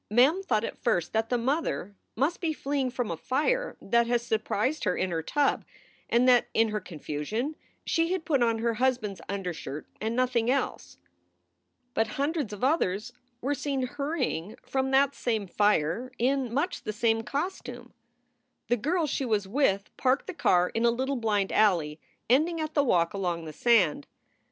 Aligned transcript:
Mem 0.09 0.41
thought 0.41 0.63
at 0.63 0.79
first 0.79 1.13
that 1.13 1.29
the 1.29 1.37
mother 1.37 1.93
must 2.15 2.41
be 2.41 2.53
fleeing 2.53 2.89
from 2.89 3.11
a 3.11 3.15
fire 3.17 3.77
that 3.79 4.07
had 4.07 4.19
surprised 4.21 4.83
her 4.83 4.97
in 4.97 5.11
her 5.11 5.21
tub, 5.21 5.63
and 6.09 6.27
that 6.27 6.47
in 6.55 6.69
her 6.69 6.79
confusion 6.79 7.55
she 7.85 8.11
had 8.11 8.25
put 8.25 8.41
on 8.41 8.57
her 8.57 8.73
hus 8.73 8.97
band 8.97 9.11
s 9.17 9.21
undershirt 9.29 9.85
and 10.01 10.15
nothing 10.15 10.49
else. 10.49 10.97
But 11.93 12.07
hundreds 12.17 12.51
of 12.51 12.63
others 12.63 13.13
were 13.41 13.53
seen 13.53 13.83
hurrying 13.85 14.55
from 14.63 14.89
that 14.89 15.13
same 15.13 15.45
fire 15.45 16.11
in 16.17 16.51
much 16.51 16.81
the 16.81 16.93
same 16.93 17.21
costume. 17.21 17.93
The 18.69 18.77
girls 18.77 19.11
she 19.11 19.23
was 19.23 19.47
with 19.47 19.95
parked 19.97 20.25
the 20.25 20.33
car 20.33 20.69
in 20.69 20.83
a 20.83 20.89
little 20.89 21.17
blind 21.17 21.51
alley 21.51 21.99
ending 22.27 22.59
at 22.59 22.73
the 22.73 22.83
walk 22.83 23.13
along 23.13 23.45
the 23.45 23.53
sand. 23.53 24.07